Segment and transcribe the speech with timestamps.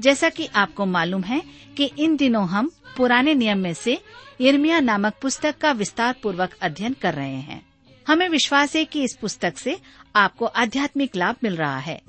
[0.00, 1.42] जैसा कि आपको मालूम है
[1.76, 4.02] कि इन दिनों हम पुराने नियम में से
[4.40, 7.66] इर्मिया नामक पुस्तक का विस्तार पूर्वक अध्ययन कर रहे हैं।
[8.08, 9.78] हमें विश्वास है कि इस पुस्तक से
[10.16, 12.00] आपको आध्यात्मिक लाभ मिल रहा है।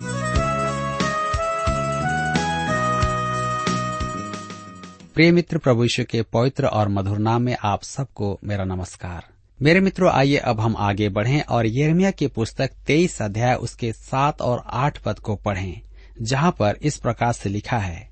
[5.15, 9.25] प्रिय मित्र प्रभु यीशु के पवित्र और मधुर नाम में आप सबको मेरा नमस्कार।
[9.61, 14.41] मेरे मित्रों, आइए अब हम आगे बढ़ें और यर्मिया की पुस्तक तेईस अध्याय उसके सात
[14.41, 15.86] और आठ पद को पढ़ें।
[16.21, 18.09] जहाँ पर इस प्रकार से लिखा है,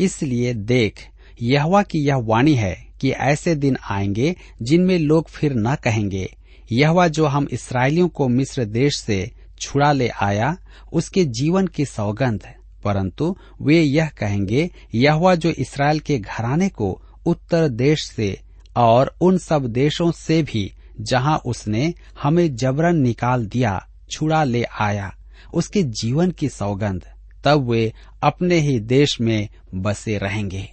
[0.00, 1.08] इसलिए देख,
[1.42, 6.36] यहवा की यह वाणी है कि ऐसे दिन आएँगे जिनमें लोग फिर न कहेंगे।
[6.72, 10.56] यहवा जो हम इसराइलियों को मिस्र देश से छुड़ा ले आया,
[10.92, 17.68] उसके जीवन की सौगंध। परंतु वे यह कहेंगे, यहवा जो इसराइल के घराने को उत्तर
[17.68, 18.40] देश से
[18.76, 25.16] और उन सब देशों से भी, जहाँ उसने हमें जबरन निकाल दिया, छुड़ा ले आया,
[25.54, 27.11] उसके जीवन की सौगंध।
[27.44, 30.68] तब वे अपने ही देश में बसे रहेंगे।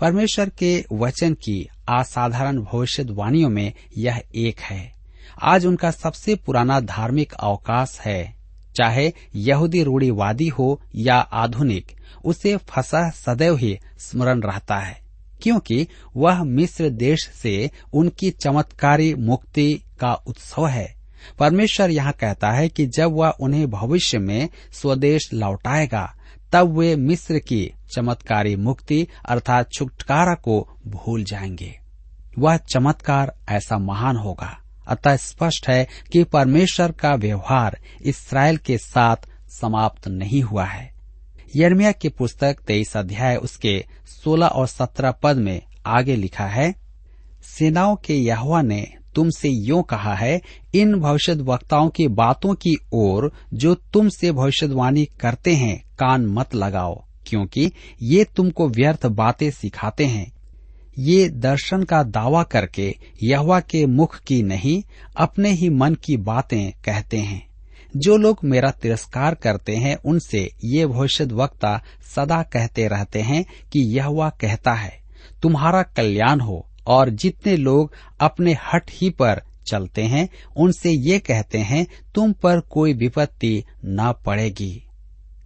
[0.00, 4.92] परमेश्वर के वचन की असाधारण भविष्यवाणियों में यह एक है।
[5.42, 8.42] आज उनका सबसे पुराना धार्मिक अवकाश है।
[8.76, 11.92] चाहे यहूदी रूढ़ीवादी हो या आधुनिक,
[12.24, 15.00] उसे फंसा सदैव ही स्मरण रहता है,
[15.42, 21.01] क्योंकि वह मिस्र देश से उनकी चमत्कारी मुक्ति का उत्सव है।
[21.38, 26.14] परमेश्वर यहाँ कहता है कि जब वह उन्हें भविष्य में स्वदेश लौटाएगा,
[26.52, 31.80] तब वे मिस्र की चमत्कारी मुक्ति अर्थात छुटकारा को भूल जाएँगे।
[32.38, 39.16] वह चमत्कार ऐसा महान होगा। अतः स्पष्ट है कि परमेश्वर का व्यवहार इसराइल के साथ
[39.48, 40.92] समाप्त नहीं हुआ है।
[41.56, 46.74] यर्मिया की पुस्तक तेईस अध्याय उसके सोलह और सत्रह पद में आगे लिखा है,
[47.58, 50.42] सेनाओं के यहवा ने तुमसे यो कहा है,
[50.74, 57.04] इन भविष्य वक्ताओं की बातों की ओर जो तुमसे भविष्यवाणी करते हैं, कान मत लगाओ,
[57.26, 60.32] क्योंकि ये तुमको व्यर्थ बातें सिखाते हैं।
[60.98, 64.82] ये दर्शन का दावा करके यहवा के मुख की नहीं,
[65.16, 67.52] अपने ही मन की बातें कहते हैं।
[67.96, 71.82] जो लोग मेरा तिरस्कार करते हैं, उनसे ये भविष्य वक्ता
[72.14, 75.02] सदा कहते रहते हैं कि यहवा कहता है,
[75.42, 81.58] तुम्हारा कल्याण हो और जितने लोग अपने हट ही पर चलते हैं, उनसे ये कहते
[81.58, 84.82] हैं, तुम पर कोई विपत्ति न पड़ेगी।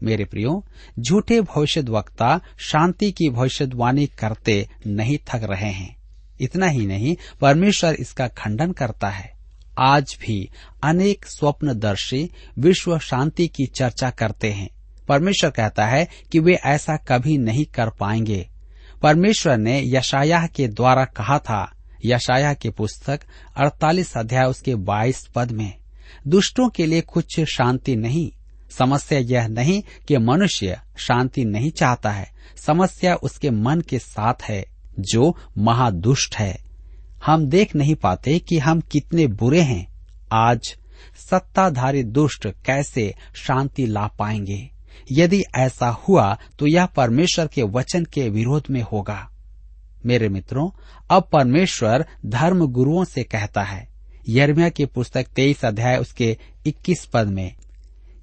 [0.02, 0.64] मेरे प्रियो,
[1.00, 5.96] झूठे भविष्य वक्ता शांति की भविष्यवाणी करते नहीं थक रहे हैं।
[6.40, 9.36] इतना ही नहीं, परमेश्वर इसका खंडन करता है।
[9.78, 10.50] आज भी
[10.82, 14.70] अनेक स्वप्नदर्शी विश्व शांति की चर्चा करते हैं।
[15.08, 18.48] परमेश्वर कहता है कि वे ऐसा कभी नहीं कर पाएँगे।
[19.06, 21.72] परमेश्वर ने यशायाह के द्वारा कहा था।
[22.04, 23.20] यशायाह की पुस्तक
[23.56, 25.74] 48 अध्याय उसके 22 पद में,
[26.28, 28.32] दुष्टों के लिए कुछ शांति नहीं,
[28.70, 34.66] समस्या यह नहीं कि मनुष्य शांति नहीं चाहता है, समस्या उसके मन के साथ है,
[35.00, 36.58] जो महादुष्ट है।
[37.26, 39.86] हम देख नहीं पाते कि हम कितने बुरे हैं।
[40.32, 40.76] आज
[41.30, 44.75] सत्ताधारी दुष्ट कैसे शांति ला पाएँगे?
[45.12, 49.28] यदि ऐसा हुआ तो यह परमेश्वर के वचन के विरोध में होगा।
[50.06, 50.70] मेरे मित्रों,
[51.10, 53.86] अब परमेश्वर धर्म गुरुओं से कहता है।
[54.28, 56.36] यर्मिया की पुस्तक तेईस अध्याय उसके
[56.66, 57.54] इक्कीस पद में,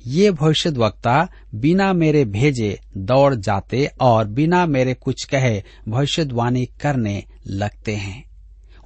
[0.06, 7.24] ये भविष्य वक्ता बिना मेरे भेजे दौड़ जाते और बिना मेरे कुछ कहे भविष्यवाणी करने
[7.48, 8.24] लगते हैं।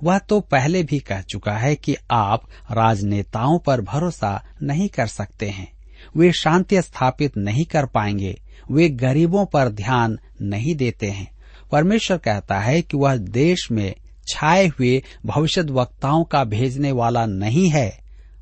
[0.04, 5.50] वह तो पहले भी कह चुका है कि आप राजनेताओं पर भरोसा नहीं कर सकते
[5.50, 5.77] हैं।
[6.16, 8.42] वे शांति स्थापित नहीं कर पाएँगे,
[8.72, 11.38] वे गरीबों पर ध्यान नहीं देते हैं।
[11.72, 13.96] परमेश्वर कहता है कि वह देश में
[14.28, 18.00] छाए हुए भविष्य वक्ताओं का भेजने वाला नहीं है।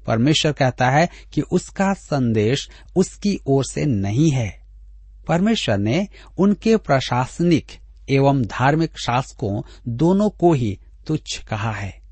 [0.07, 4.61] परमेश्वर कहता है कि उसका संदेश उसकी ओर से नहीं है।
[5.27, 6.07] परमेश्वर ने
[6.37, 7.67] उनके प्रशासनिक
[8.09, 12.04] एवं धार्मिक शासकों दोनों को ही तुच्छ कहा है।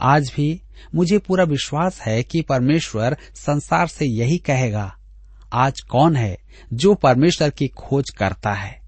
[0.00, 0.62] आज भी
[0.94, 4.96] मुझे पूरा विश्वास है कि परमेश्वर संसार से यही कहेगा,
[5.52, 6.38] आज कौन है
[6.72, 8.80] जो परमेश्वर की खोज करता है?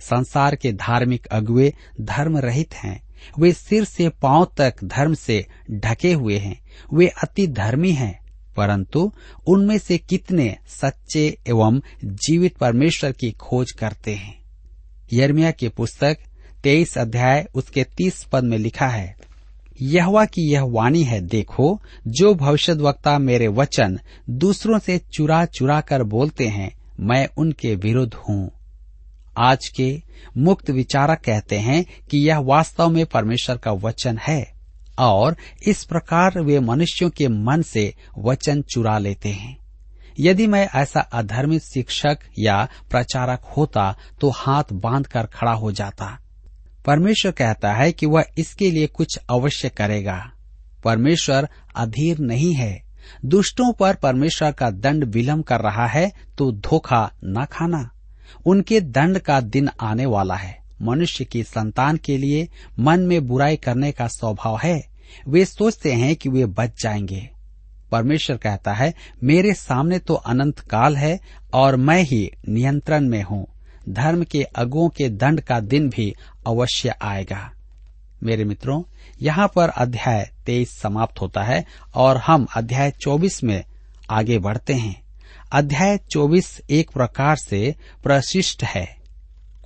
[0.00, 3.02] संसार के धार्मिक अगुए धर्म रहित हैं,
[3.38, 6.60] वे सिर से पाँव तक धर्म से ढके हुए हैं,
[6.94, 8.20] वे अति धर्मी हैं,
[8.56, 9.12] परंतु
[9.46, 14.40] उनमें से कितने सच्चे एवं जीवित परमेश्वर की खोज करते हैं?
[15.12, 16.18] यर्मिया की पुस्तक
[16.62, 19.29] तेईस अध्याय उसके तीस पद में लिखा है
[19.82, 24.00] यहवा की यह वाणी है, देखो, जो भविष्य वक्ता मेरे वचन
[24.30, 28.50] दूसरों से चुरा चुरा कर बोलते हैं, मैं उनके विरुद्ध हूँ।
[29.38, 30.02] आज के
[30.38, 34.52] मुक्त विचारक कहते हैं कि यह वास्तव में परमेश्वर का वचन है,
[34.98, 35.36] और
[35.66, 39.58] इस प्रकार वे मनुष्यों के मन से वचन चुरा लेते हैं।
[40.20, 46.18] यदि मैं ऐसा अधर्मित शिक्षक या प्रचारक होता तो हाथ बाँध कर खड़ा हो जाता।
[46.84, 50.32] परमेश्वर कहता है कि वह इसके लिए कुछ अवश्य करेगा।
[50.84, 52.82] परमेश्वर अधीर नहीं है।
[53.24, 57.90] दुष्टों पर परमेश्वर का दंड विलंब कर रहा है तो धोखा न खाना।
[58.46, 62.48] उनके दंड का दिन आने वाला है। मनुष्य की संतान के लिए
[62.78, 64.86] मन में बुराई करने का स्वभाव है।
[65.28, 67.30] वे सोचते हैं कि वे बच जाएँगे।
[67.92, 68.94] परमेश्वर कहता है,
[69.24, 71.20] मेरे सामने तो अनंत काल है
[71.54, 73.46] और मैं ही नियंत्रण में हूँ।
[73.88, 76.14] धर्म के अगुओं के दंड का दिन भी
[76.46, 77.52] अवश्य आएगा।
[78.22, 78.82] मेरे मित्रों,
[79.22, 81.64] यहाँ पर अध्याय तेईस समाप्त होता है
[81.94, 83.64] और हम अध्याय चौबीस में
[84.10, 85.02] आगे बढ़ते हैं।
[85.52, 89.00] अध्याय चौबीस एक प्रकार से प्रशिष्ट है।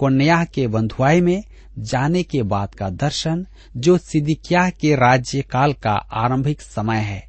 [0.00, 1.44] कन्या के बंधुआई में
[1.78, 7.28] जाने के बाद का दर्शन, जो सिदिकिया के राज्य काल का आरंभिक समय है।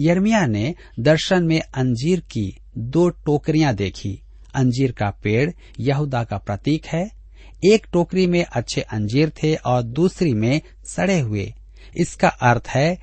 [0.00, 4.22] यर्मिया ने दर्शन में अंजीर की दो टोकरियाँ देखी।
[4.54, 5.50] अंजीर का पेड़
[5.80, 7.19] यहूदा का प्रतीक है
[7.64, 11.54] एक टोकरी में अच्छे अंजीर थे और दूसरी में सड़े हुए।
[11.96, 12.96] इसका अर्थ है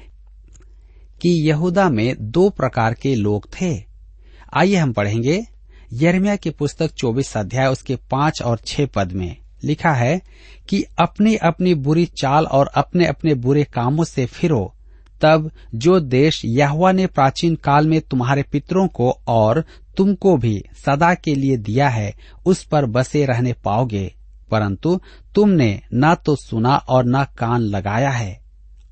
[1.21, 3.83] कि यहूदा में दो प्रकार के लोग थे।
[4.54, 5.45] आइए हम पढ़ेंगे।
[5.94, 10.21] यर्मिया की पुस्तक 24 अध्याय, उसके पाँच और छह पद में लिखा है
[10.69, 14.74] कि अपनी अपनी बुरी चाल और अपने अपने बुरे कामों से फिरो।
[15.21, 19.65] तब जो देश यहवा ने प्राचीन काल में तुम्हारे पितरों को और
[19.98, 22.15] तुमको भी सदा के लिए दिया है,
[22.45, 24.17] उस पर बसे रहने पाओगे।
[24.52, 25.00] परंतु
[25.36, 28.40] तुमने न तो सुना और न कान लगाया है,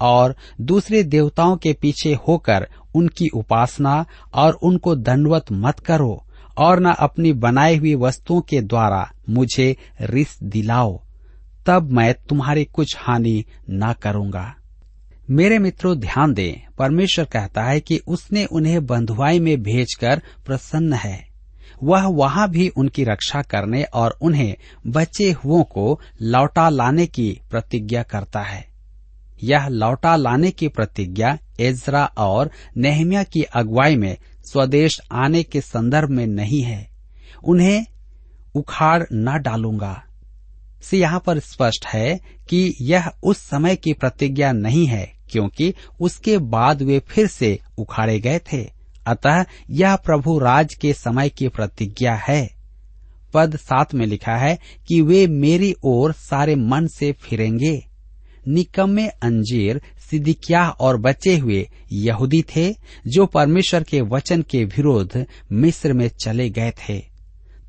[0.02, 6.22] और दूसरे देवताओं के पीछे होकर उनकी उपासना और उनको दंडवत मत करो,
[6.58, 11.02] और न अपनी बनाई हुई वस्तुओं के द्वारा मुझे रिस दिलाओ,
[11.68, 14.54] तब मैं तुम्हारी कुछ हानि न करूँगा।
[15.30, 21.35] मेरे मित्रों, ध्यान दें, परमेश्वर कहता है कि उसने उन्हें बंधुआई में भेजकर प्रसन्न है।
[21.84, 24.56] वह वहाँ भी उनकी रक्षा करने और उन्हें
[24.88, 28.68] बचे हुओं को लौटा लाने की प्रतिज्ञा करता है।
[29.44, 34.18] यह लौटा लाने की प्रतिज्ञा एजरा और नेहमिया की अगुवाई में
[34.52, 36.90] स्वदेश आने के संदर्भ में नहीं है।
[37.44, 37.86] उन्हें
[38.56, 40.04] उखाड़ न डालूँगा।
[40.82, 42.20] से यहाँ पर स्पष्ट है
[42.50, 48.20] कि यह उस समय की प्रतिज्ञा नहीं है, क्योंकि उसके बाद वे फिर से उखाड़े
[48.20, 48.75] गए थे।
[49.08, 52.50] अतः यह प्रभु राज के समय की प्रतिज्ञा है।
[53.34, 57.86] पद सात में लिखा है कि वे मेरी ओर सारे मन से फिरेंगे।
[58.48, 59.82] निकम्मे अंजीर
[60.12, 62.76] सिद्दिकिया और बचे हुए यहूदी थे,
[63.08, 67.06] जो परमेश्वर के वचन के विरोध मिस्र में चले गए थे।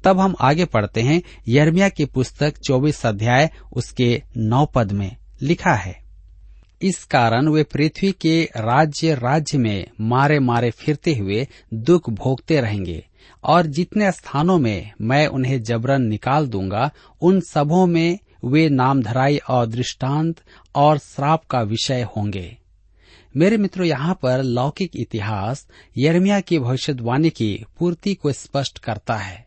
[0.04, 5.74] तब हम आगे पढ़ते हैं यर्मिया की पुस्तक चौबीस अध्याय, उसके नौ पद में लिखा
[5.74, 6.05] है।
[6.82, 13.06] इस कारण वे पृथ्वी के राज्य राज्य में मारे मारे फिरते हुए दुख भोगते रहेंगे।
[13.44, 16.90] और जितने स्थानों में मैं उन्हें जबरन निकाल दूँगा,
[17.20, 20.40] उन सबों में वे नामधराई और दृष्टांत
[20.74, 22.56] और श्राप का विषय होंगे।
[23.36, 29.46] मेरे मित्रों, यहाँ पर लौकिक इतिहास यर्मिया की भविष्यवाणी की पूर्ति को स्पष्ट करता है।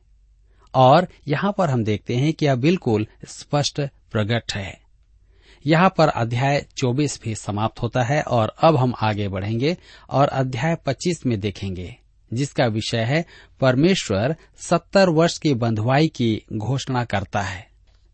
[0.73, 4.88] और यहाँ पर हम देखते हैं कि यह बिल्कुल स्पष्ट प्रकट है।
[5.65, 9.77] यहाँ पर अध्याय 24 भी समाप्त होता है और अब हम आगे बढ़ेंगे
[10.09, 11.95] और अध्याय 25 में देखेंगे,
[12.33, 13.25] जिसका विषय है
[13.61, 17.67] परमेश्वर सत्तर वर्ष की बंधुआई की घोषणा करता है।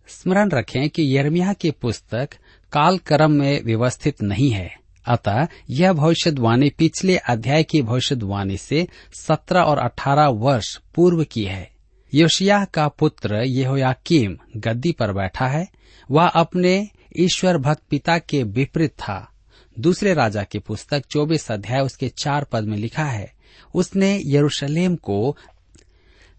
[0.07, 2.29] स्मरण रखें कि यर्मिया की पुस्तक
[2.71, 9.61] काल क्रम में व्यवस्थित नहीं है। अतः यह भविष्यवाणी पिछले अध्याय की भविष्यवाणी से सत्रह
[9.61, 11.71] और अठारह वर्ष पूर्व की है।
[12.13, 15.67] योशिया का पुत्र यहोयाकीम गद्दी पर बैठा है।
[16.11, 19.31] वह अपने ईश्वर भक्त पिता के विपरीत था।
[19.79, 23.31] दूसरे राजा की पुस्तक चौबीस अध्याय उसके चार पद में लिखा है,
[23.75, 25.37] उसने यरूशलेम को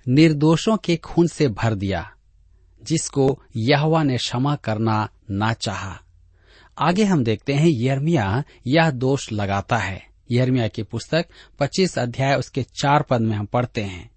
[0.06, 2.10] निर्दोषों के खून से भर दिया,
[2.82, 5.98] जिसको यहवा ने क्षमा करना ना चाहा।
[6.78, 11.26] आगे हम देखते हैं यर्मिया यह दोष लगाता है। यर्मिया की पुस्तक
[11.58, 14.10] 25 अध्याय उसके चार पद में हम पढ़ते हैं,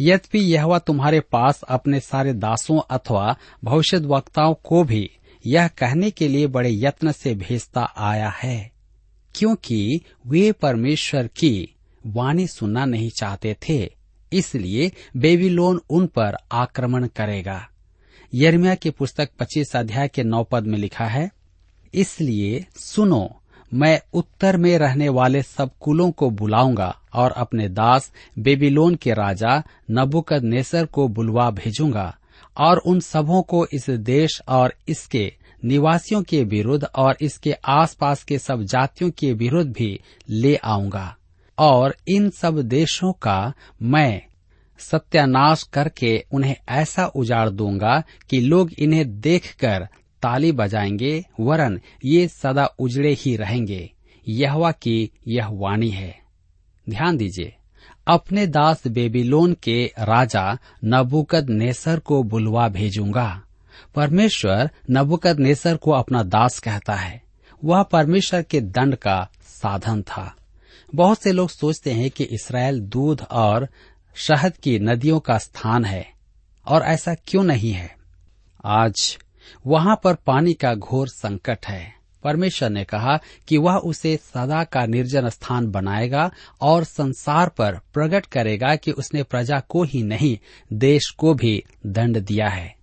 [0.00, 5.10] यद्यपि यहवा तुम्हारे पास अपने सारे दासों अथवा भविष्य वक्ताओं को भी
[5.44, 8.70] यह कहने के लिए बड़े यत्न से भेजता आया है,
[9.34, 11.68] क्योंकि वे परमेश्वर की
[12.06, 13.90] वाणी सुनना नहीं चाहते थे,
[14.32, 17.60] इसलिए बेबीलोन उन पर आक्रमण करेगा।
[18.32, 21.30] यर्मिया की पुस्तक 25 अध्याय के नौ पद में लिखा है,
[21.94, 23.28] इसलिए सुनो,
[23.72, 29.62] मैं उत्तर में रहने वाले सब कुलों को बुलाऊँगा और अपने दास बेबीलोन के राजा
[29.90, 32.14] नबुकद नेसर को बुलवा भेजूँगा।
[32.56, 35.32] और उन सबों को इस देश और इसके
[35.64, 41.16] निवासियों के विरुद्ध और इसके आसपास के सब जातियों के विरुद्ध भी ले आऊँगा।
[41.58, 44.22] और इन सब देशों का मैं
[44.78, 49.88] सत्यानाश करके उन्हें ऐसा उजाड़ दूँगा कि लोग इन्हें देखकर
[50.22, 53.92] ताली बजाएँगे, वरन ये सदा उजड़े ही रहेंगे।
[54.28, 56.18] यहवा की यह वाणी है।
[56.90, 57.56] ध्यान दीजिए।
[58.06, 63.42] अपने दास बेबीलोन के राजा नबुकद नेसर को बुलवा भेजूँगा।
[63.94, 67.22] परमेश्वर नबुकद नेसर को अपना दास कहता है।
[67.64, 70.36] वह परमेश्वर के दंड का साधन था।
[70.94, 73.68] बहुत से लोग सोचते हैं कि इसराइल दूध और
[74.14, 76.12] शहद की नदियों का स्थान है,
[76.66, 77.96] और ऐसा क्यों नहीं है?
[78.64, 79.18] आज
[79.66, 84.86] वहाँ पर पानी का घोर संकट है। परमेश्वर ने कहा कि वह उसे सदा का
[84.86, 90.38] निर्जन स्थान बनाएगा और संसार पर प्रकट करेगा कि उसने प्रजा को ही नहीं,
[90.72, 92.74] देश को भी दंड दिया है।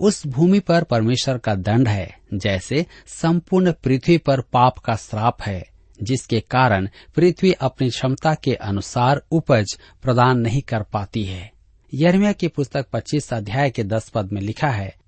[0.00, 5.64] उस भूमि पर परमेश्वर का दंड है, जैसे संपूर्ण पृथ्वी पर पाप का श्राप है,
[6.02, 11.52] जिसके कारण पृथ्वी अपनी क्षमता के अनुसार उपज प्रदान नहीं कर पाती है।
[11.94, 14.99] यर्मिया की पुस्तक 25 अध्याय के 10 पद में लिखा है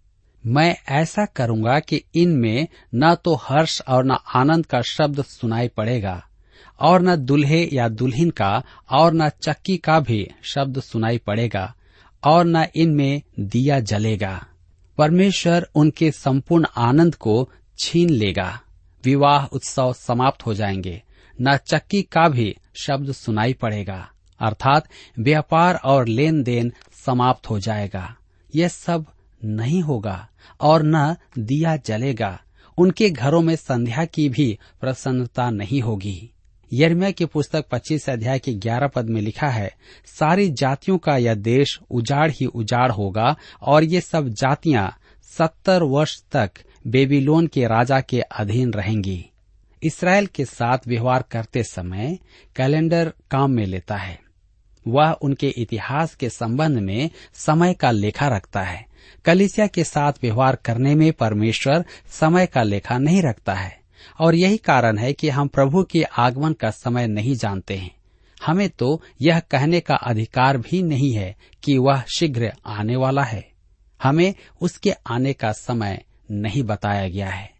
[0.46, 6.26] मैं ऐसा करूँगा कि इनमें न तो हर्ष और न आनंद का शब्द सुनाई पड़ेगा,
[6.80, 11.74] और न दुल्हे या दुल्हन का, और न चक्की का भी शब्द सुनाई पड़ेगा,
[12.24, 14.46] और न इनमें दिया जलेगा।
[14.98, 18.60] परमेश्वर उनके संपूर्ण आनंद को छीन लेगा।
[19.04, 21.02] विवाह उत्सव समाप्त हो जाएँगे,
[21.42, 24.08] न चक्की का भी शब्द सुनाई पड़ेगा,
[24.40, 26.72] अर्थात व्यापार और लेन देन
[27.06, 28.16] समाप्त हो जाएगा।
[28.54, 29.06] यह सब
[29.44, 30.28] नहीं होगा।
[30.60, 32.40] और न दिया जलेगा।
[32.78, 36.30] उनके घरों में संध्या की भी प्रसन्नता नहीं होगी।
[36.72, 39.74] यरमिया की पुस्तक 25 अध्याय के 11 पद में लिखा है,
[40.06, 46.22] सारी जातियों का यह देश उजाड़ ही उजाड़ होगा और ये सब जातियाँ सत्तर वर्ष
[46.32, 46.50] तक
[46.86, 49.30] बेबीलोन के राजा के अधीन रहेंगी।
[49.82, 52.18] इसराइल के साथ व्यवहार करते समय
[52.56, 54.20] कैलेंडर काम में लेता है।
[54.88, 58.91] वह उनके इतिहास के संबंध में समय का लेखा रखता है।
[59.24, 63.82] कलिसिया के साथ व्यवहार करने में परमेश्वर समय का लेखा नहीं रखता है।
[64.20, 67.94] और यही कारण है कि हम प्रभु के आगमन का समय नहीं जानते हैं।
[68.46, 73.48] हमें तो यह कहने का अधिकार भी नहीं है कि वह शीघ्र आने वाला है।
[74.02, 77.52] हमें उसके आने का समय नहीं बताया गया है।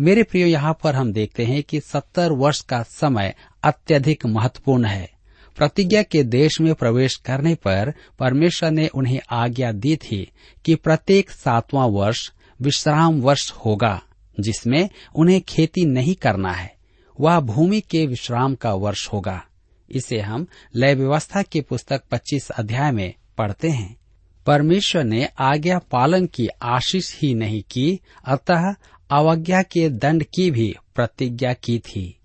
[0.00, 5.11] मेरे प्रियो, यहाँ पर हम देखते हैं कि सत्तर वर्ष का समय अत्यधिक महत्वपूर्ण है।
[5.56, 10.30] प्रतिज्ञा के देश में प्रवेश करने पर परमेश्वर ने उन्हें आज्ञा दी थी
[10.64, 14.02] कि प्रत्येक सातवां वर्ष विश्राम वर्ष होगा,
[14.40, 16.74] जिसमें उन्हें खेती नहीं करना है।
[17.20, 19.44] वह भूमि के विश्राम का वर्ष होगा।
[19.90, 23.96] इसे हम लय व्यवस्था की पुस्तक 25 अध्याय में पढ़ते हैं।
[24.46, 28.74] परमेश्वर ने आज्ञा पालन की आशीष ही नहीं की, अतः
[29.10, 32.18] अवज्ञा के दंड की भी प्रतिज्ञा की थी।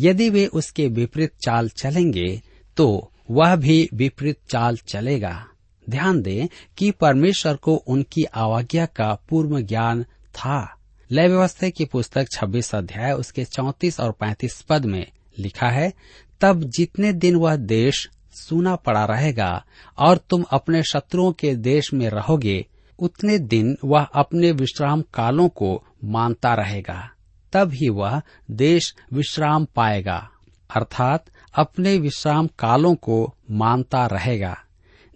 [0.00, 2.42] यदि वे उसके विपरीत चाल चलेंगे
[2.76, 5.46] तो वह भी विपरीत चाल चलेगा।
[5.90, 10.04] ध्यान दें कि परमेश्वर को उनकी अवज्ञा का पूर्व ज्ञान
[10.34, 10.76] था।
[11.10, 15.06] लय व्यवस्था की पुस्तक 26 अध्याय, उसके 34 और 35 पद में
[15.38, 15.92] लिखा है,
[16.40, 19.64] तब जितने दिन वह देश सूना पड़ा रहेगा
[19.98, 22.66] और तुम अपने शत्रुओं के देश में रहोगे,
[22.98, 27.10] उतने दिन वह अपने विश्राम कालों को मानता रहेगा।
[27.52, 30.30] तब ही वह देश विश्राम पाएगा।
[30.76, 34.56] अर्थात अपने विश्राम कालों को मानता रहेगा।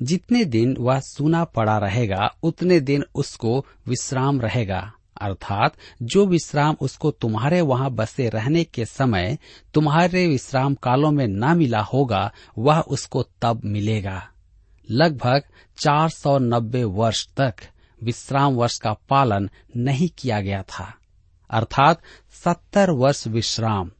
[0.02, 7.10] जितने दिन वह सुना पड़ा रहेगा, उतने दिन उसको विश्राम रहेगा। अर्थात, जो विश्राम उसको
[7.10, 9.38] तुम्हारे वहाँ बसे रहने के समय
[9.74, 14.28] तुम्हारे विश्राम कालों में न मिला होगा, वह उसको तब मिलेगा।
[14.90, 15.42] लगभग
[15.78, 17.54] 490 वर्ष तक
[18.02, 20.94] विश्राम वर्ष का पालन नहीं किया गया था।
[21.50, 22.02] अर्थात
[22.44, 23.90] 70 वर्ष विश्राम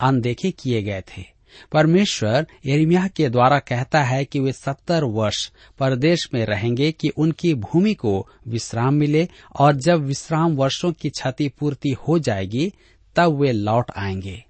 [0.00, 1.41] अनदेखे किए गए थे।
[1.72, 7.54] परमेश्वर एरिमिया के द्वारा कहता है कि वे सत्तर वर्ष परदेश में रहेंगे कि उनकी
[7.54, 9.28] भूमि को विश्राम मिले
[9.58, 12.72] और जब विश्राम वर्षों की क्षतिपूर्ति हो जाएगी,
[13.16, 14.44] तब वे लौट आएँगे।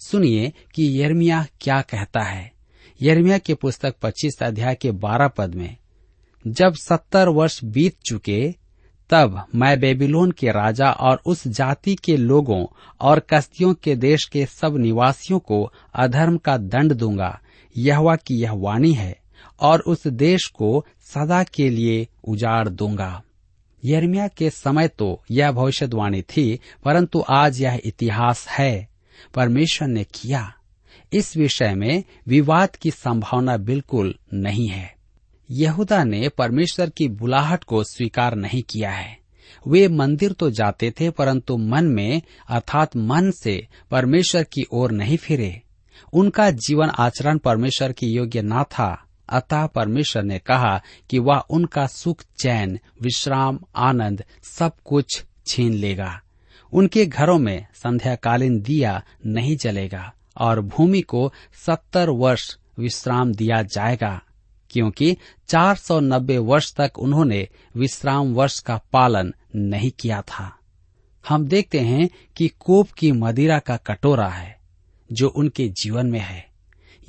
[0.00, 2.52] सुनिए कि यर्मिया क्या कहता है।
[3.02, 5.76] यर्मिया की पुस्तक 25 अध्याय के 12 पद में,
[6.46, 8.54] जब सत्तर वर्ष बीत चुके
[9.10, 12.66] तब मैं बेबीलोन के राजा और उस जाति के लोगों
[13.00, 17.40] और कस्तियों के देश के सब निवासियों को अधर्म का दंड दूँगा।
[17.76, 19.16] यहवा की यह वाणी है
[19.60, 23.22] और उस देश को सदा के लिए उजाड़ दूँगा।
[23.84, 28.88] यर्मिया के समय तो यह भविष्यवाणी थी, परंतु आज यह इतिहास है।
[29.34, 30.52] परमेश्वर ने किया।
[31.12, 34.95] इस विषय में विवाद की संभावना बिल्कुल नहीं है।
[35.50, 39.18] यहूदा ने परमेश्वर की बुलाहट को स्वीकार नहीं किया है।
[39.68, 45.16] वे मंदिर तो जाते थे, परंतु मन में, अर्थात मन से, परमेश्वर की ओर नहीं
[45.16, 45.62] फिरे।
[46.12, 51.86] उनका जीवन आचरण परमेश्वर की योग्य न था। अतः परमेश्वर ने कहा कि वह उनका
[51.86, 56.20] सुख, चैन, विश्राम, आनंद सब कुछ छीन लेगा।
[56.72, 61.32] उनके घरों में संध्याकालीन दिया नहीं जलेगा और भूमि को
[61.66, 64.22] सत्तर वर्ष विश्राम दिया जाएगा।
[64.76, 65.16] क्योंकि
[65.48, 70.58] 490 वर्ष तक उन्होंने विश्राम वर्ष का पालन नहीं किया था।
[71.28, 74.60] हम देखते हैं कि कोप की मदिरा का कटोरा है,
[75.12, 76.46] जो उनके जीवन में है।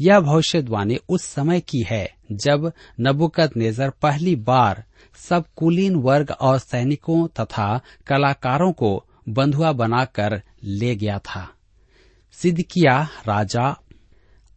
[0.01, 2.71] यह भविष्यवाणी उस समय की है जब
[3.01, 4.83] नबुकत नेजर पहली बार
[5.29, 11.49] सब कुलीन वर्ग और सैनिकों तथा कलाकारों को बंधुआ बनाकर ले गया था।
[12.31, 13.81] सिद्किया राजा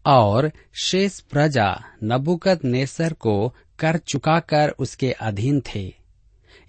[0.06, 0.52] और
[0.82, 5.94] शेष प्रजा नबुकत नेसर को कर चुकाकर उसके अधीन थे।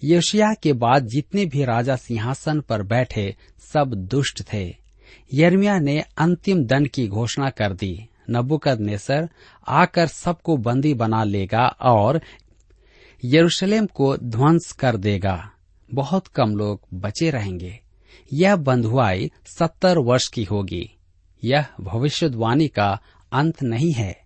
[0.04, 3.36] यशिया के बाद जितने भी राजा सिंहासन पर बैठे,
[3.74, 4.78] सब दुष्ट थे।
[5.34, 9.30] यर्मिया ने अंतिम दंड की घोषणा कर दी। नबुकद नेसर
[9.68, 12.22] आकर सबको बंदी बना लेगा और
[13.26, 15.52] यरूशलेम को ध्वंस कर देगा।
[15.94, 17.80] बहुत कम लोग बचे रहेंगे।
[18.34, 20.92] यह बंधुआई सत्तर वर्ष की होगी।
[21.44, 23.00] यह भविष्यवाणी का
[23.32, 24.22] अंत नहीं है।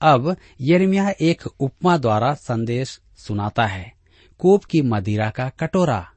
[0.00, 3.92] अब यरमिया एक उपमा द्वारा संदेश सुनाता है।
[4.38, 6.10] कोप की मदिरा का कटोरा।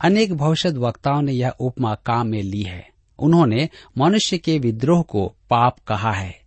[0.00, 3.68] अनेक भविष्य वक्ताओं ने यह उपमा काम में ली है। उन्होंने
[3.98, 6.40] मनुष्य के विद्रोह को पाप कहा है।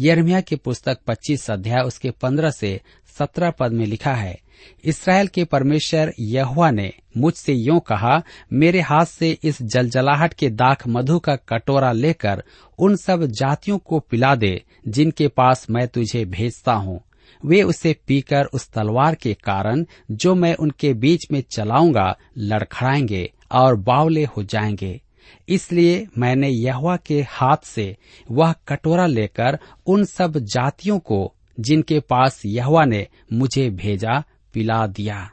[0.00, 2.80] यरमिया की पुस्तक 25 अध्याय उसके 15 से
[3.18, 4.43] 17 पद में लिखा है
[4.84, 10.88] इसराइल के परमेश्वर यहुआ ने मुझसे यूँ कहा, मेरे हाथ से इस जलजलाहट के दाख
[10.88, 12.44] मधु का कटोरा लेकर
[12.78, 17.00] उन सब जातियों को पिला दे, जिनके पास मैं तुझे भेजता हूँ।
[17.44, 23.76] वे उसे पीकर उस तलवार के कारण, जो मैं उनके बीच में चलाऊँगा, लड़खड़ाएँगे और
[23.76, 25.00] बावले हो जाएँगे।
[25.48, 27.96] इसलिए मैंने यहवा के हाथ से
[28.30, 34.22] वह कटोरा लेकर उन सब जातियों को, जिनके पास यहवा ने मुझे भेजा
[34.54, 35.30] पिला दिया।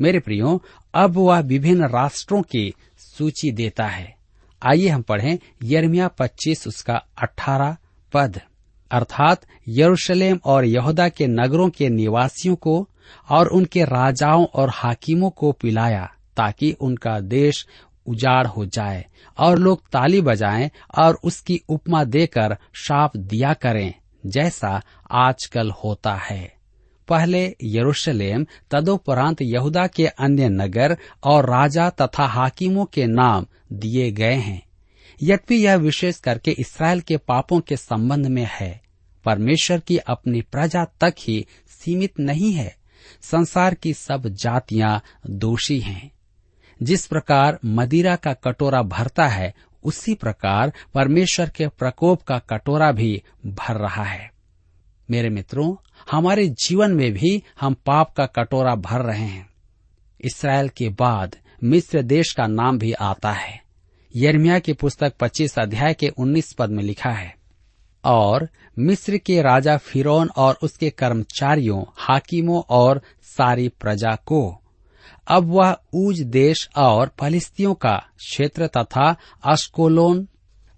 [0.00, 0.62] मेरे प्रियो,
[0.94, 4.16] अब वह विभिन्न राष्ट्रों की सूची देता है।
[4.62, 7.76] आइए हम पढ़ें यर्मिया 25 उसका 18
[8.12, 8.40] पद।
[8.90, 12.88] अर्थात यरूशलेम और यहूदा के नगरों के निवासियों को
[13.30, 17.66] और उनके राजाओं और हाकिमों को पिलाया, ताकि उनका देश
[18.06, 19.06] उजाड़ हो जाए
[19.38, 23.94] और लोग ताली बजाएँ और उसकी उपमा देकर शाप दिया करें,
[24.26, 26.53] जैसा आजकल होता है।
[27.08, 34.34] पहले यरूशलेम, तदोपरांत यहूदा के अन्य नगर और राजा तथा हाकिमों के नाम दिए गए
[34.34, 34.62] हैं।
[35.22, 38.82] यद्यपि यह विशेष करके इसराइल के पापों के संबंध में है,
[39.24, 42.76] परमेश्वर की अपनी प्रजा तक ही सीमित नहीं है।
[43.22, 46.12] संसार की सब जातियाँ दोषी हैं।
[46.82, 53.22] जिस प्रकार मदिरा का कटोरा भरता है, उसी प्रकार परमेश्वर के प्रकोप का कटोरा भी
[53.46, 54.32] भर रहा है।
[55.10, 55.76] मेरे मित्रों
[56.10, 59.50] हमारे जीवन में भी हम पाप का कटोरा भर रहे हैं।
[60.20, 63.62] इसराइल के बाद मिस्र देश का नाम भी आता है।
[64.16, 67.36] यर्मिया की पुस्तक 25 अध्याय के 19 पद में लिखा है,
[68.04, 74.60] और मिस्र के राजा फिरौन और उसके कर्मचारियों, हाकिमों और सारी प्रजा को,
[75.28, 80.28] अब वह ऊज देश और फलिस्तियों का क्षेत्र तथा अस्कोलोन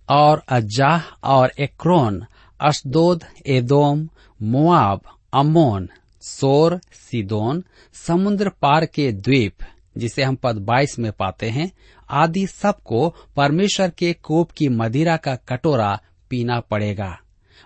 [0.09, 2.25] और अज्जाह और Ekron,
[2.61, 4.09] Ashdod, Edom,
[4.43, 5.01] Moab
[5.37, 5.89] Ammon,
[6.21, 9.57] सोर, सिदोन, समुद्र पार के द्वीप,
[9.99, 11.73] जिसे हम पद बाईस में पाते हैं,
[12.11, 17.19] आदि सबको परमेश्वर के कोप की मदिरा का कटोरा पीना पड़ेगा।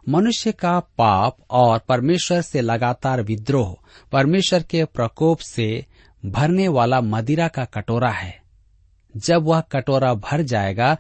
[0.08, 3.76] मनुष्य का पाप और परमेश्वर से लगातार विद्रोह,
[4.12, 5.86] परमेश्वर के प्रकोप से
[6.26, 8.42] भरने वाला मदिरा का कटोरा है।
[9.16, 10.96] जब वह कटोरा भर जाएगा,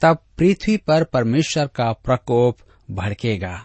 [0.00, 2.56] तब पृथ्वी पर परमेश्वर का प्रकोप
[2.90, 3.64] भड़केगा।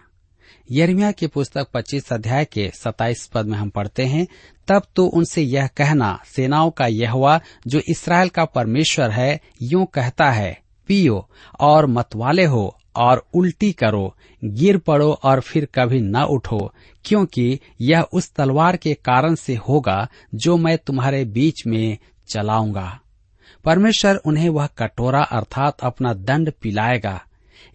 [0.71, 4.27] यर्मिया की पुस्तक 25 अध्याय के 27 पद में हम पढ़ते हैं,
[4.67, 10.31] तब तो उनसे यह कहना, सेनाओं का यहवा, जो इसराइल का परमेश्वर है, यूँ कहता
[10.31, 16.73] है, पियो और मतवाले हो और उल्टी करो, गिर पड़ो और फिर कभी न उठो,
[17.05, 21.97] क्योंकि यह उस तलवार के कारण से होगा, जो मैं तुम्हारे बीच में
[22.27, 22.99] चलाऊँगा।
[23.65, 27.23] परमेश्वर उन्हें वह कटोरा अर्थात अपना दंड पिलाएगा।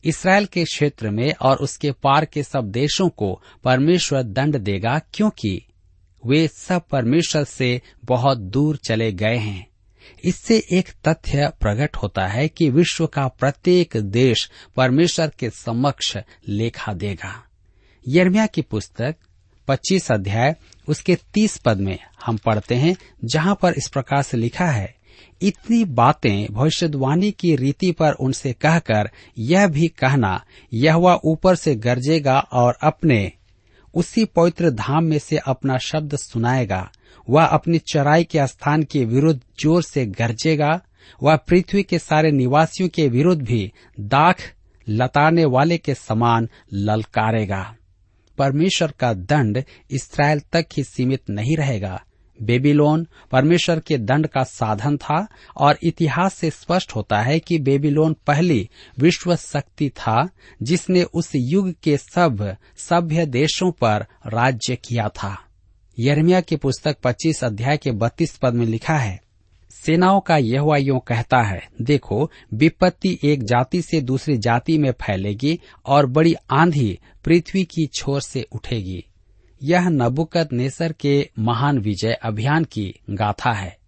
[0.04, 5.66] इसराइल के क्षेत्र में और उसके पार के सब देशों को परमेश्वर दंड देगा, क्योंकि
[6.26, 9.66] वे सब परमेश्वर से बहुत दूर चले गए हैं।
[10.24, 16.16] इससे एक तथ्य प्रकट होता है कि विश्व का प्रत्येक देश परमेश्वर के समक्ष
[16.48, 17.44] लेखा देगा।
[18.08, 19.16] यर्मिया की पुस्तक
[19.68, 20.56] 25 अध्याय,
[20.88, 24.99] उसके 30 पद में हम पढ़ते हैं, जहाँ पर इस प्रकार से लिखा है
[25.42, 31.74] इतनी बातें भविष्यवाणी की रीति पर उनसे कहकर यह भी कहना यह वह ऊपर से
[31.74, 33.32] गरजेगा और अपने,
[33.94, 36.90] उसी पवित्र धाम में से अपना शब्द सुनाएगा।
[37.30, 40.80] वह अपनी चराई के स्थान के विरुद्ध ज़ोर से गरजेगा।
[41.22, 44.54] वह पृथ्वी के सारे निवासियों के विरुद्ध भी दाख
[44.88, 47.74] लताने वाले के समान ललकारेगा।
[48.38, 52.02] परमेश्वर का दंड इसराइल तक ही सीमित नहीं रहेगा।
[52.42, 55.26] बेबीलोन परमेश्वर के दंड का साधन था
[55.56, 60.28] और इतिहास से स्पष्ट होता है कि बेबीलोन पहली विश्व शक्ति था,
[60.62, 65.46] जिसने उस युग के सब सभ्य देशों पर राज्य किया था।
[65.98, 69.20] यर्मिया की पुस्तक 25 अध्याय के 32 पद में लिखा है,
[69.70, 76.06] सेनाओं का यह कहता है, देखो, विपत्ति एक जाति से दूसरी जाति में फैलेगी और
[76.06, 79.04] बड़ी आंधी पृथ्वी की छोर से उठेगी।
[79.62, 83.78] यह नबुकत नेसर के महान विजय अभियान की गाथा है।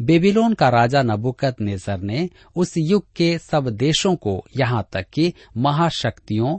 [0.00, 5.32] बेबीलोन का राजा नबुकत नेसर ने उस युग के सब देशों को यहाँ तक कि
[5.56, 6.58] महाशक्तियों,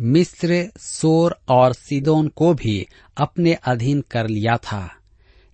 [0.00, 2.86] मिस्र, सोर और सिदोन को भी
[3.16, 4.96] अपने अधीन कर लिया था।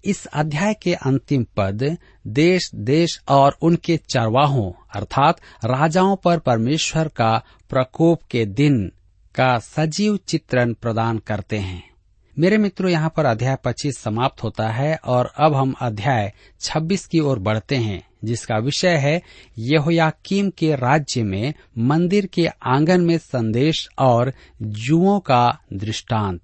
[0.04, 7.44] इस अध्याय के अंतिम पद देश देश और उनके चरवाहों, अर्थात राजाओं पर परमेश्वर का
[7.70, 8.92] प्रकोप के दिन
[9.34, 11.87] का सजीव चित्रण प्रदान करते हैं।
[12.40, 17.20] मेरे मित्रों, यहाँ पर अध्याय 25 समाप्त होता है और अब हम अध्याय 26 की
[17.20, 19.22] ओर बढ़ते हैं, जिसका विषय है
[19.58, 26.40] यहोयाकीम के राज्य में मंदिर के आँगन में संदेश और जुओं का दृष्टांत।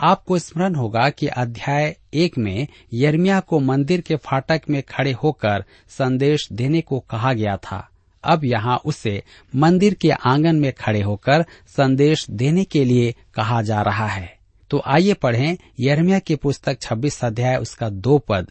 [0.00, 5.64] आपको स्मरण होगा कि अध्याय एक में यर्मिया को मंदिर के फाटक में खड़े होकर
[5.88, 7.88] संदेश देने को कहा गया था।
[8.24, 9.22] अब यहाँ उसे
[9.56, 14.35] मंदिर के आँगन में खड़े होकर संदेश देने के लिए कहा जा रहा है।
[14.70, 18.46] तो आइए पढ़ें यरमिया की पुस्तक 26 अध्याय, उसका दो पद।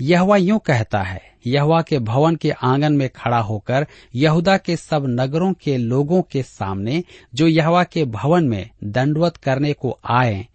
[0.00, 5.04] यहवा यूँ कहता है, यहवा के भवन के आँगन में खड़ा होकर यहूदा के सब
[5.08, 10.46] नगरों के लोगों के सामने जो यहवा के भवन में दंडवत करने को आए,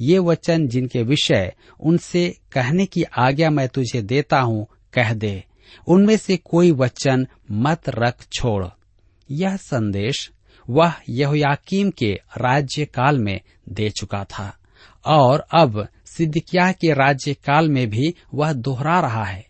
[0.00, 5.44] ये वचन जिनके विषय, उनसे कहने की आज्ञा मैं तुझे देता हूँ, कह दे।
[5.86, 8.66] उनमें से कोई वचन मत रख छोड़।
[9.30, 10.30] यह संदेश
[10.70, 14.54] वह यहोयाकीम के राज्य काल में दे चुका था।
[15.06, 19.46] और अब सिद्धिकिया के राज्य काल में भी वह दोहरा रहा है।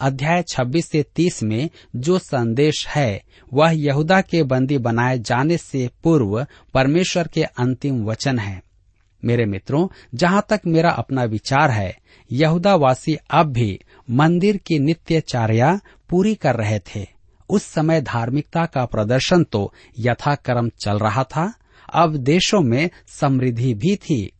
[0.00, 5.90] अध्याय 26 से 30 में जो संदेश है, वह यहूदा के बंदी बनाए जाने से
[6.04, 8.62] पूर्व परमेश्वर के अंतिम वचन है।
[9.24, 11.98] मेरे मित्रों, जहाँ तक मेरा अपना विचार है,
[12.32, 17.15] यहूदावासी अब भी मंदिर की नित्यचार्या पूरी कर रहे थे।
[17.48, 21.52] उस समय धार्मिकता का प्रदर्शन तो यथाक्रम चल रहा था,
[21.94, 24.32] अब देशों में समृद्धि भी थी,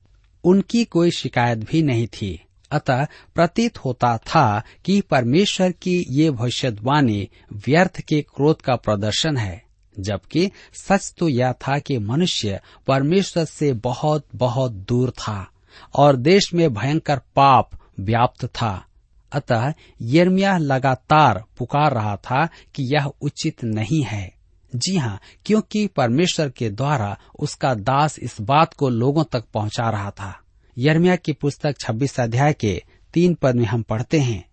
[0.45, 2.41] उनकी कोई शिकायत भी नहीं थी।
[2.71, 9.63] अतः प्रतीत होता था कि परमेश्वर की ये भविष्यवाणी व्यर्थ के क्रोध का प्रदर्शन है,
[10.01, 15.47] जबकि सच तो यह था कि मनुष्य परमेश्वर से बहुत बहुत दूर था,
[15.95, 18.86] और देश में भयंकर पाप व्याप्त था।
[19.33, 24.35] अतः यर्मिया लगातार पुकार रहा था कि यह उचित नहीं है।
[24.75, 30.11] जी हाँ क्योंकि परमेश्वर के द्वारा उसका दास इस बात को लोगों तक पहुँचा रहा
[30.11, 30.41] था।
[30.79, 32.83] यर्मिया की पुस्तक 26 अध्याय के
[33.15, 34.49] तीन पद में हम पढ़ते हैं।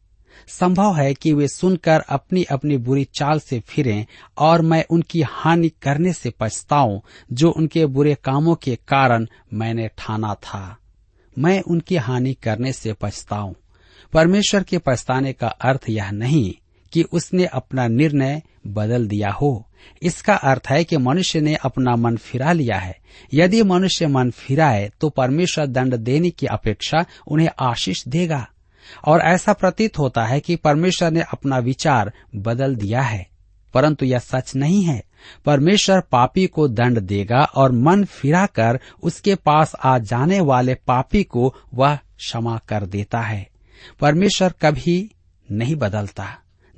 [0.47, 4.05] संभव है कि वे सुनकर अपनी अपनी बुरी चाल से फिरें
[4.37, 6.99] और मैं उनकी हानि करने से पछताऊं,
[7.33, 10.77] जो उनके बुरे कामों के कारण मैंने ठाना था।
[11.37, 13.53] मैं उनकी हानि करने से पछताऊं।
[14.13, 16.53] परमेश्वर के पछताने का अर्थ यह नहीं
[16.93, 19.69] कि उसने अपना निर्णय बदल दिया हो।
[20.01, 22.97] इसका अर्थ है कि मनुष्य ने अपना मन फिरा लिया है।
[23.33, 28.47] यदि मनुष्य मन फिराए तो परमेश्वर दंड देने की अपेक्षा उन्हें आशीष देगा।
[29.05, 33.27] और ऐसा प्रतीत होता है कि परमेश्वर ने अपना विचार बदल दिया है।
[33.73, 35.03] परंतु यह सच नहीं है।
[35.45, 41.55] परमेश्वर पापी को दंड देगा और मन फिराकर उसके पास आ जाने वाले पापी को
[41.73, 43.52] वह क्षमा कर देता है।
[43.99, 45.11] परमेश्वर कभी
[45.51, 46.27] नहीं बदलता।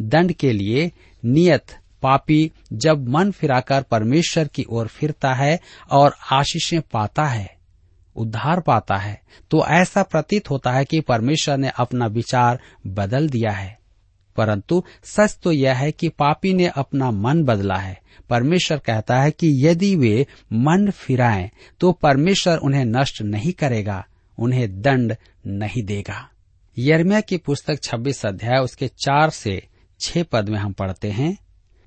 [0.01, 0.91] दंड के लिए
[1.25, 5.59] नियत पापी जब मन फिराकर परमेश्वर की ओर फिरता है
[5.91, 7.55] और आशीषें पाता है,
[8.15, 13.51] उद्धार पाता है तो ऐसा प्रतीत होता है कि परमेश्वर ने अपना विचार बदल दिया
[13.51, 13.77] है।
[14.35, 19.31] परंतु सच तो यह है कि पापी ने अपना मन बदला है। परमेश्वर कहता है
[19.31, 24.05] कि यदि वे मन फिराएँ तो परमेश्वर उन्हें नष्ट नहीं करेगा,
[24.37, 25.15] उन्हें दंड
[25.47, 26.29] नहीं देगा।
[26.77, 29.61] यर्मिया की पुस्तक 26 अध्याय, उसके चार से
[29.99, 31.37] छह पद में हम पढ़ते हैं,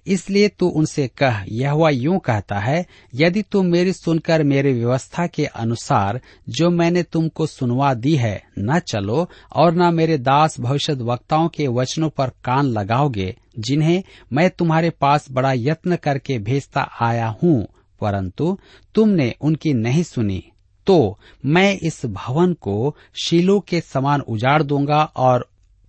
[0.06, 5.26] इसलिए तू उनसे कह यह हुआ यूँ कहता है, यदि तुम मेरी सुनकर मेरी व्यवस्था
[5.26, 10.92] के अनुसार जो मैंने तुमको सुनवा दी है, न चलो और न मेरे दास भविष्य
[10.92, 17.26] वक्ताओं के वचनों पर कान लगाओगे, जिन्हें मैं तुम्हारे पास बड़ा यत्न करके भेजता आया
[17.42, 17.66] हूँ,
[18.00, 18.58] परंतु
[18.94, 20.42] तुमने उनकी नहीं सुनी।
[20.88, 25.48] तो मैं इस भवन को शीलो के समान उजाड़ दूँगा और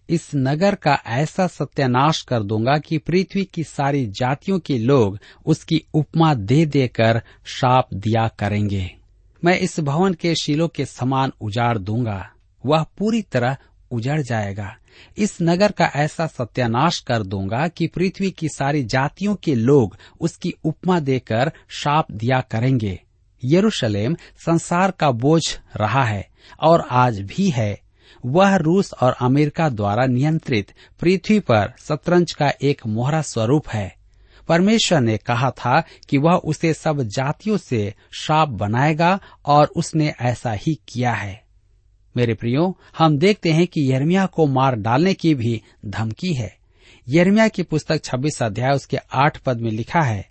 [0.09, 5.83] इस नगर का ऐसा सत्यानाश कर दूँगा कि पृथ्वी की सारी जातियों के लोग उसकी
[5.93, 8.95] उपमा दे देकर शाप दिया करेंगे।
[9.45, 12.29] मैं इस भवन के शीलो के समान उजाड़ दूँगा।
[12.65, 13.57] वह पूरी तरह
[13.91, 14.75] उजड़ जाएगा।
[15.17, 20.53] इस नगर का ऐसा सत्यानाश कर दूँगा कि पृथ्वी की सारी जातियों के लोग उसकी
[20.63, 22.99] उपमा देकर शाप दिया करेंगे।
[23.43, 26.27] यरूशलेम संसार का बोझ रहा है
[26.61, 27.81] और आज भी है।
[28.25, 33.95] वह रूस और अमेरिका द्वारा नियंत्रित पृथ्वी पर शतरंज का एक मोहरा स्वरूप है।
[34.47, 40.51] परमेश्वर ने कहा था कि वह उसे सब जातियों से श्राप बनाएगा और उसने ऐसा
[40.51, 41.43] ही किया है।
[42.17, 46.57] मेरे प्रियो, हम देखते हैं कि यर्मिया को मार डालने की भी धमकी है।
[47.07, 50.28] यर्मिया की पुस्तक 26 अध्याय उसके आठ पद में लिखा है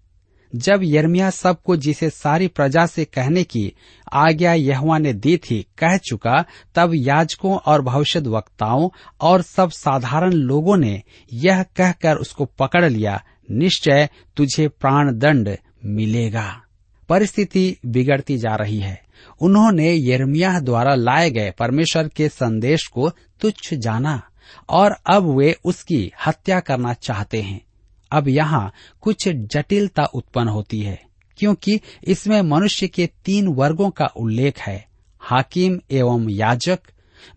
[0.55, 3.73] जब यर्मिया सबको जिसे सारी प्रजा से कहने की
[4.13, 10.33] आज्ञा यहुआ ने दी थी, कह चुका, तब याजकों और भविष्य वक्ताओं और सब साधारण
[10.33, 16.63] लोगों ने यह कहकर उसको पकड़ लिया, निश्चय तुझे प्राण दंड मिलेगा।
[17.09, 19.03] परिस्थिति बिगड़ती जा रही है।
[19.41, 24.23] उन्होंने यर्मिया द्वारा लाए गए परमेश्वर के संदेश को तुच्छ जाना
[24.69, 27.68] और अब वे उसकी हत्या करना चाहते हैं।
[28.11, 31.01] अब यहाँ कुछ जटिलता उत्पन्न होती है,
[31.39, 34.87] क्योंकि इसमें मनुष्य के तीन वर्गों का उल्लेख है,
[35.21, 36.79] हाकिम एवं याजक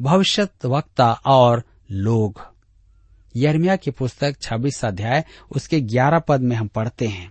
[0.02, 2.42] भविष्य वक्ता और लोग।
[3.36, 7.31] यर्मिया की पुस्तक 26 अध्याय, उसके 11 पद में हम पढ़ते हैं।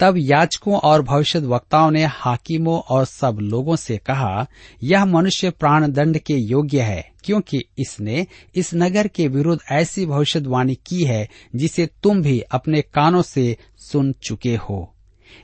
[0.00, 4.46] तब याचकों और भविष्य वक्ताओं ने हाकिमों और सब लोगों से कहा,
[4.82, 10.74] यह मनुष्य प्राण दंड के योग्य है, क्योंकि इसने इस नगर के विरुद्ध ऐसी भविष्यवाणी
[10.74, 14.94] की है, जिसे तुम भी अपने कानों से सुन चुके हो।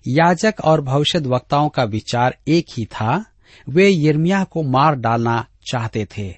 [0.08, 3.24] याजक और भविष्य वक्ताओं का विचार एक ही था,
[3.68, 6.34] वे यर्मिया को मार डालना चाहते थे,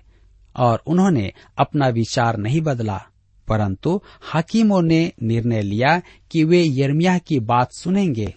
[0.56, 3.02] और उन्होंने अपना विचार नहीं बदला।
[3.48, 8.34] परंतु हाकिमों ने निर्णय लिया कि वे यर्मिया की बात सुनेंगे।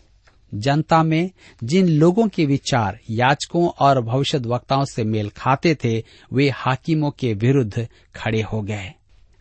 [0.54, 1.32] जनता में
[1.64, 7.34] जिन लोगों के विचार याचकों और भविष्य वक्ताओं से मेल खाते थे, वे हाकिमों के
[7.34, 8.94] विरुद्ध खड़े हो गए।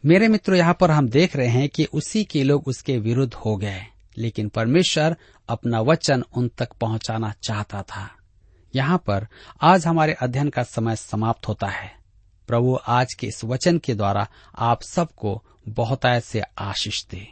[0.07, 3.57] मेरे मित्रों, यहाँ पर हम देख रहे हैं कि उसी के लोग उसके विरुद्ध हो
[3.57, 3.83] गए,
[4.19, 5.17] लेकिन परमेश्वर
[5.49, 8.11] अपना वचन उन तक पहुंचाना चाहता था।
[8.77, 9.27] यहाँ पर
[9.63, 12.04] आज हमारे अध्ययन का समय समाप्त होता है।
[12.49, 14.29] प्रभु आज के इस वचन के द्वारा
[14.59, 17.29] आप सबको बहुत से आशीष दे।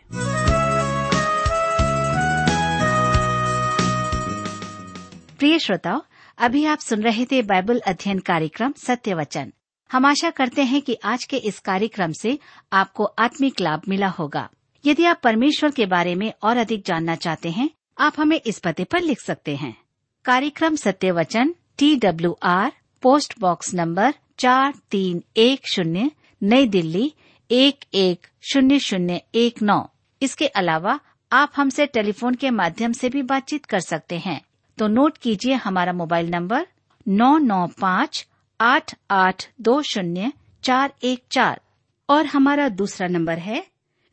[5.38, 6.03] प्रिय श्रोताओ,
[6.38, 9.53] अभी आप सुन रहे थे बाइबल अध्ययन कार्यक्रम सत्य वचन।
[9.92, 12.38] हम आशा करते हैं कि आज के इस कार्यक्रम से
[12.72, 14.48] आपको आत्मिक लाभ मिला होगा।
[14.87, 18.85] यदि आप परमेश्वर के बारे में और अधिक जानना चाहते हैं, आप हमें इस पते
[18.85, 19.77] पर लिख सकते हैं।
[20.25, 22.72] कार्यक्रम सत्य वचन, T W R
[23.03, 26.11] post box number चार तीन एक शून्य,
[26.43, 27.12] नई दिल्ली,
[27.51, 29.79] एक एक शून्य शून्य एक नौ।
[30.23, 30.99] इसके अलावा
[31.33, 34.41] आप हमसे टेलीफोन के माध्यम से भी बातचीत कर सकते हैं।
[34.79, 36.67] तो नोट कीजिए हमारा मोबाइल नंबर
[37.07, 38.27] नौ नौ पाँच
[38.61, 40.33] आठ आठ दो शून्य
[40.65, 41.61] चार एक चार।
[42.09, 43.65] और हमारा दूसरा नंबर है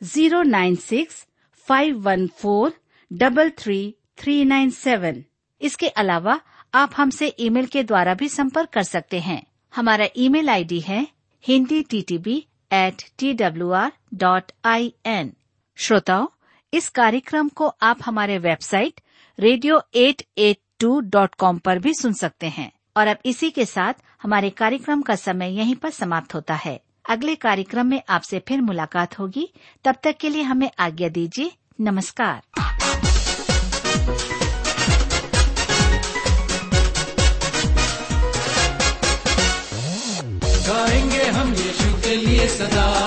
[0.01, 1.25] zero nine six
[1.67, 2.73] five one four
[3.11, 3.81] double three
[4.17, 5.23] three nine seven.
[5.61, 6.39] इसके अलावा
[6.73, 9.43] आप हमसे ईमेल के द्वारा भी संपर्क कर सकते हैं।
[9.75, 11.07] हमारा ईमेल आईडी है
[11.47, 15.33] Hindi T T B at T W R dot I N
[15.75, 16.27] श्रोताओं,
[16.73, 19.01] इस कार्यक्रम को आप हमारे website
[19.39, 23.65] radio eight eight two dot com पर भी सुन सकते हैं। और अब इसी के
[23.65, 28.61] साथ हमारे कार्यक्रम का समय यहीं पर समाप्त होता है। अगले कार्यक्रम में आपसे फिर
[28.61, 29.53] मुलाकात होगी।
[29.85, 31.51] तब तक के लिए हमें आज्ञा दीजिए।
[31.81, 32.41] नमस्कार।
[42.59, 42.98] Sedai.